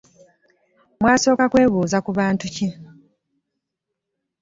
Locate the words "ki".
2.55-2.67